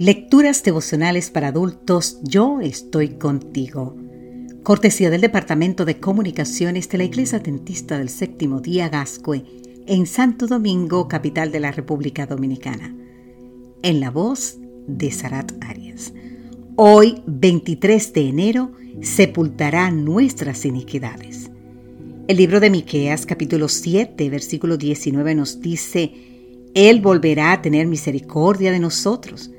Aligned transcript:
Lecturas 0.00 0.62
devocionales 0.62 1.28
para 1.28 1.48
adultos, 1.48 2.20
yo 2.22 2.62
estoy 2.62 3.18
contigo. 3.18 3.98
Cortesía 4.62 5.10
del 5.10 5.20
Departamento 5.20 5.84
de 5.84 6.00
Comunicaciones 6.00 6.88
de 6.88 6.96
la 6.96 7.04
Iglesia 7.04 7.36
Adventista 7.36 7.98
del 7.98 8.08
Séptimo 8.08 8.62
Día 8.62 8.88
Gascue, 8.88 9.44
en 9.86 10.06
Santo 10.06 10.46
Domingo, 10.46 11.06
capital 11.06 11.52
de 11.52 11.60
la 11.60 11.70
República 11.70 12.24
Dominicana. 12.24 12.96
En 13.82 14.00
la 14.00 14.10
voz 14.10 14.56
de 14.86 15.10
Sarat 15.10 15.52
Arias. 15.60 16.14
Hoy, 16.76 17.20
23 17.26 18.14
de 18.14 18.26
enero, 18.26 18.72
sepultará 19.02 19.90
nuestras 19.90 20.64
iniquidades. 20.64 21.50
El 22.26 22.38
libro 22.38 22.58
de 22.58 22.70
Miqueas, 22.70 23.26
capítulo 23.26 23.68
7, 23.68 24.30
versículo 24.30 24.78
19 24.78 25.34
nos 25.34 25.60
dice: 25.60 26.10
Él 26.72 27.02
volverá 27.02 27.52
a 27.52 27.60
tener 27.60 27.86
misericordia 27.86 28.72
de 28.72 28.78
nosotros 28.78 29.50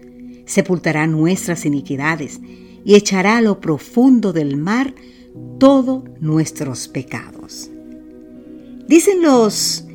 sepultará 0.52 1.08
nuestras 1.08 1.66
iniquidades 1.66 2.40
y 2.84 2.96
echará 2.96 3.38
a 3.38 3.42
lo 3.42 3.62
profundo 3.62 4.34
del 4.34 4.58
mar 4.58 4.94
todos 5.60 6.04
nuestros 6.20 6.90
pecados. 6.90 7.70
Dicen 8.86 9.22
los 9.22 9.86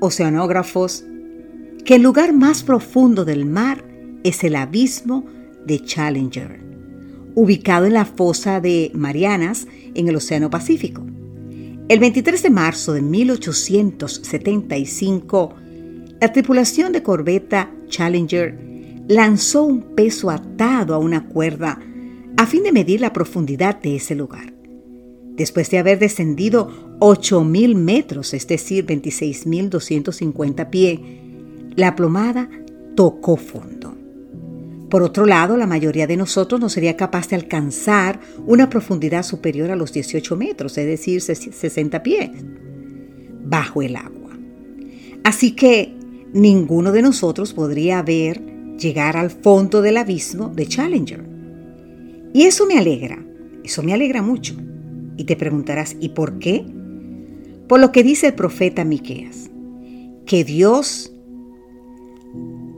oceanógrafos 0.00 1.04
que 1.84 1.96
el 1.96 2.02
lugar 2.02 2.32
más 2.32 2.62
profundo 2.62 3.24
del 3.24 3.44
mar 3.44 3.84
es 4.22 4.44
el 4.44 4.54
abismo 4.54 5.26
de 5.66 5.82
Challenger, 5.82 6.60
ubicado 7.34 7.86
en 7.86 7.94
la 7.94 8.04
fosa 8.04 8.60
de 8.60 8.92
Marianas 8.94 9.66
en 9.94 10.06
el 10.06 10.14
Océano 10.14 10.48
Pacífico. 10.48 11.04
El 11.88 11.98
23 11.98 12.44
de 12.44 12.50
marzo 12.50 12.92
de 12.92 13.02
1875, 13.02 15.54
la 16.20 16.32
tripulación 16.32 16.92
de 16.92 17.02
corbeta 17.02 17.74
Challenger 17.88 18.69
lanzó 19.10 19.64
un 19.64 19.96
peso 19.96 20.30
atado 20.30 20.94
a 20.94 20.98
una 20.98 21.26
cuerda 21.26 21.80
a 22.36 22.46
fin 22.46 22.62
de 22.62 22.70
medir 22.70 23.00
la 23.00 23.12
profundidad 23.12 23.80
de 23.80 23.96
ese 23.96 24.14
lugar. 24.14 24.54
Después 25.34 25.68
de 25.68 25.78
haber 25.78 25.98
descendido 25.98 26.96
8.000 27.00 27.74
metros, 27.74 28.32
es 28.34 28.46
decir, 28.46 28.86
26.250 28.86 30.70
pies, 30.70 31.00
la 31.74 31.96
plomada 31.96 32.48
tocó 32.94 33.36
fondo. 33.36 33.96
Por 34.88 35.02
otro 35.02 35.26
lado, 35.26 35.56
la 35.56 35.66
mayoría 35.66 36.06
de 36.06 36.16
nosotros 36.16 36.60
no 36.60 36.68
sería 36.68 36.96
capaz 36.96 37.28
de 37.30 37.34
alcanzar 37.36 38.20
una 38.46 38.70
profundidad 38.70 39.24
superior 39.24 39.72
a 39.72 39.76
los 39.76 39.92
18 39.92 40.36
metros, 40.36 40.78
es 40.78 40.86
decir, 40.86 41.20
60 41.20 42.02
pies, 42.04 42.30
bajo 43.44 43.82
el 43.82 43.96
agua. 43.96 44.38
Así 45.24 45.56
que 45.56 45.96
ninguno 46.32 46.92
de 46.92 47.02
nosotros 47.02 47.52
podría 47.54 48.02
ver 48.02 48.49
llegar 48.80 49.16
al 49.16 49.30
fondo 49.30 49.82
del 49.82 49.98
abismo 49.98 50.48
de 50.48 50.66
Challenger. 50.66 51.24
Y 52.32 52.42
eso 52.42 52.66
me 52.66 52.78
alegra, 52.78 53.24
eso 53.62 53.82
me 53.82 53.92
alegra 53.92 54.22
mucho. 54.22 54.54
Y 55.16 55.24
te 55.24 55.36
preguntarás, 55.36 55.96
¿y 56.00 56.10
por 56.10 56.38
qué? 56.38 56.64
Por 57.68 57.80
lo 57.80 57.92
que 57.92 58.02
dice 58.02 58.28
el 58.28 58.34
profeta 58.34 58.84
Miqueas, 58.84 59.50
que 60.26 60.44
Dios 60.44 61.12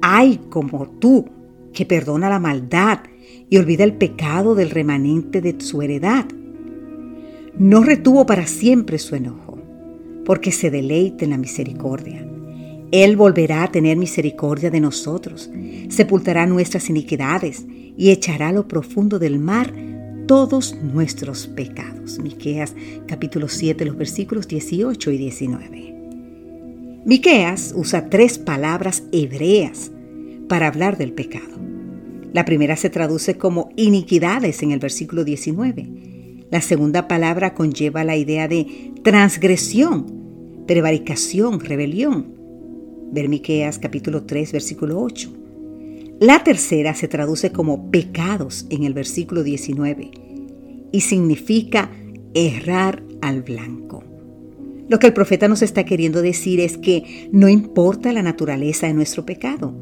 hay 0.03 0.39
como 0.51 0.89
tú 0.99 1.27
que 1.73 1.87
perdona 1.87 2.29
la 2.29 2.39
maldad 2.39 3.01
y 3.49 3.57
olvida 3.59 3.85
el 3.85 3.95
pecado 3.95 4.55
del 4.55 4.71
remanente 4.71 5.41
de 5.41 5.61
su 5.61 5.81
heredad. 5.83 6.27
No 7.57 7.83
retuvo 7.83 8.27
para 8.27 8.47
siempre 8.47 8.99
su 8.99 9.15
enojo, 9.15 9.59
porque 10.25 10.53
se 10.53 10.71
deleite 10.71 11.25
en 11.25 11.31
la 11.31 11.39
misericordia. 11.39 12.27
Él 12.93 13.17
volverá 13.17 13.63
a 13.63 13.73
tener 13.73 13.97
misericordia 13.97 14.71
de 14.71 14.81
nosotros, 14.81 15.51
sepultará 15.89 16.47
nuestras 16.47 16.91
iniquidades 16.91 17.65
y 17.97 18.11
echará 18.11 18.49
a 18.49 18.53
lo 18.53 18.69
profundo 18.69 19.19
del 19.19 19.39
mar 19.39 19.73
todos 20.27 20.77
nuestros 20.83 21.47
pecados. 21.47 22.19
Miqueas 22.19 22.75
capítulo 23.07 23.49
7, 23.49 23.87
los 23.87 23.97
versículos 23.97 24.47
18 24.47 25.11
y 25.11 25.17
19. 25.17 25.95
Miqueas 27.07 27.73
usa 27.75 28.11
tres 28.11 28.39
palabras 28.39 29.05
hebreas 29.11 29.91
para 30.47 30.67
hablar 30.67 30.99
del 30.99 31.13
pecado. 31.13 31.59
La 32.35 32.45
primera 32.45 32.77
se 32.77 32.91
traduce 32.91 33.39
como 33.39 33.71
iniquidades 33.75 34.63
en 34.63 34.71
el 34.71 34.81
versículo 34.81 35.25
19. 35.25 36.47
La 36.51 36.61
segunda 36.61 37.09
palabra 37.09 37.55
conlleva 37.55 38.05
la 38.05 38.17
idea 38.17 38.49
de 38.49 38.93
transgresión, 39.03 40.65
prevaricación, 40.67 41.59
rebelión. 41.59 42.42
Ver 43.13 43.29
Miqueas 43.29 43.79
capítulo 43.79 44.23
3 44.23 44.53
versículo 44.53 44.99
8. 44.99 45.31
La 46.21 46.43
tercera 46.43 46.95
se 46.95 47.09
traduce 47.09 47.53
como 47.53 47.91
pecados 47.91 48.65
en 48.71 48.85
el 48.85 48.95
versículo 48.95 49.43
19 49.43 50.11
y 50.93 51.01
significa 51.03 51.91
errar 52.33 53.03
al 53.21 53.43
blanco. 53.43 54.03
Lo 54.89 54.99
que 54.99 55.09
el 55.09 55.13
profeta 55.13 55.47
nos 55.47 55.61
está 55.61 55.85
queriendo 55.85 56.23
decir 56.23 56.59
es 56.59 56.79
que 56.79 57.29
no 57.33 57.51
importa 57.51 58.15
la 58.15 58.23
naturaleza 58.23 58.87
de 58.87 58.95
nuestro 58.95 59.27
pecado, 59.27 59.75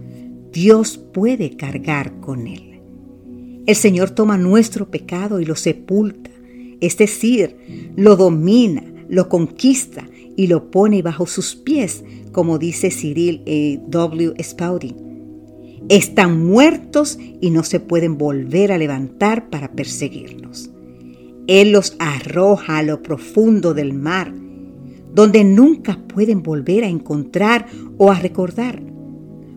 Dios 0.52 0.98
puede 0.98 1.56
cargar 1.56 2.18
con 2.20 2.48
él. 2.48 2.80
El 3.64 3.76
Señor 3.76 4.10
toma 4.10 4.38
nuestro 4.38 4.91
pecado 4.91 5.38
y 5.38 5.44
lo 5.44 5.54
sepulta, 5.54 6.30
es 6.80 6.98
decir, 6.98 7.92
lo 7.94 8.16
domina, 8.16 8.82
lo 9.08 9.28
conquista 9.28 10.09
y 10.41 10.47
lo 10.47 10.71
pone 10.71 11.03
bajo 11.03 11.27
sus 11.27 11.55
pies, 11.55 12.03
como 12.33 12.56
dice 12.56 12.91
Cyril. 12.91 13.43
W. 13.89 14.33
Spouting. 14.43 14.97
Están 15.91 16.47
muertos 16.47 17.19
y 17.43 17.51
no 17.51 17.62
se 17.62 17.78
pueden 17.78 18.17
volver 18.17 18.73
a 18.73 18.78
levantar 18.78 19.51
para 19.51 19.73
perseguirlos. 19.73 20.71
Él 21.47 21.73
los 21.73 21.95
arroja 21.99 22.78
a 22.78 22.83
lo 22.83 23.03
profundo 23.03 23.75
del 23.75 23.93
mar, 23.93 24.33
donde 25.12 25.45
nunca 25.45 25.99
pueden 26.09 26.43
volver 26.43 26.84
a 26.84 26.89
encontrar 26.89 27.67
o 27.99 28.11
a 28.11 28.19
recordar. 28.19 28.83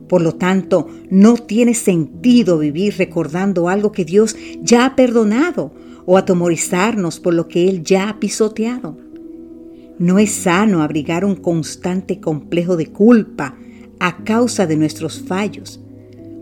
Por 0.09 0.21
lo 0.21 0.35
tanto, 0.35 0.89
no 1.09 1.35
tiene 1.37 1.75
sentido 1.75 2.57
vivir 2.57 2.95
recordando 2.97 3.69
algo 3.69 3.93
que 3.93 4.03
Dios 4.03 4.35
ya 4.61 4.85
ha 4.85 4.95
perdonado 4.97 5.71
o 6.05 6.17
atemorizarnos 6.17 7.21
por 7.21 7.33
lo 7.33 7.47
que 7.47 7.69
Él 7.69 7.83
ya 7.85 8.09
ha 8.09 8.19
pisoteado. 8.19 9.02
No 9.99 10.19
es 10.19 10.31
sano 10.31 10.81
abrigar 10.81 11.23
un 11.23 11.35
constante 11.35 12.19
complejo 12.19 12.77
de 12.77 12.87
culpa 12.87 13.55
a 13.99 14.23
causa 14.23 14.65
de 14.65 14.75
nuestros 14.75 15.21
fallos, 15.21 15.79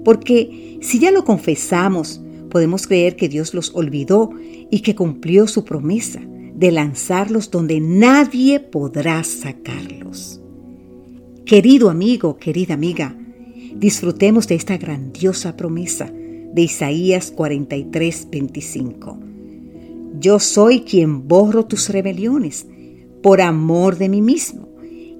porque 0.03 0.79
si 0.81 0.99
ya 0.99 1.11
lo 1.11 1.23
confesamos, 1.23 2.21
podemos 2.49 2.87
creer 2.87 3.15
que 3.15 3.29
Dios 3.29 3.53
los 3.53 3.75
olvidó 3.75 4.31
y 4.69 4.79
que 4.81 4.95
cumplió 4.95 5.47
su 5.47 5.63
promesa 5.65 6.21
de 6.55 6.71
lanzarlos 6.71 7.51
donde 7.51 7.79
nadie 7.79 8.59
podrá 8.59 9.23
sacarlos. 9.23 10.41
Querido 11.45 11.89
amigo, 11.89 12.37
querida 12.37 12.73
amiga, 12.73 13.17
disfrutemos 13.75 14.47
de 14.47 14.55
esta 14.55 14.77
grandiosa 14.77 15.57
promesa 15.57 16.11
de 16.53 16.61
Isaías 16.61 17.31
43, 17.31 18.27
25. 18.31 19.19
Yo 20.19 20.39
soy 20.39 20.81
quien 20.81 21.27
borro 21.27 21.65
tus 21.65 21.89
rebeliones 21.89 22.67
por 23.21 23.41
amor 23.41 23.97
de 23.97 24.09
mí 24.09 24.21
mismo, 24.21 24.69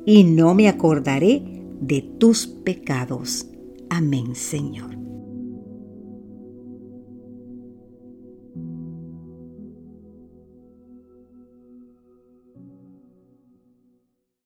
y 0.06 0.23
no 0.23 0.53
me 0.53 0.67
acordaré 0.67 1.44
de 1.79 2.01
tus 2.01 2.47
pecados. 2.47 3.47
Amén, 3.89 4.35
Señor. 4.35 5.00